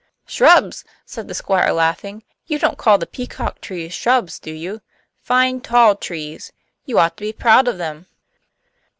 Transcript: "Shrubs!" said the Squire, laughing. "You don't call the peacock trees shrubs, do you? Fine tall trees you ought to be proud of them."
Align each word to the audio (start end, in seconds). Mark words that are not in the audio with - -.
"Shrubs!" 0.25 0.83
said 1.05 1.27
the 1.27 1.35
Squire, 1.35 1.71
laughing. 1.71 2.23
"You 2.47 2.57
don't 2.57 2.79
call 2.79 2.97
the 2.97 3.05
peacock 3.05 3.61
trees 3.61 3.93
shrubs, 3.93 4.39
do 4.39 4.51
you? 4.51 4.81
Fine 5.19 5.61
tall 5.61 5.95
trees 5.95 6.51
you 6.85 6.97
ought 6.97 7.17
to 7.17 7.21
be 7.23 7.31
proud 7.31 7.67
of 7.67 7.77
them." 7.77 8.07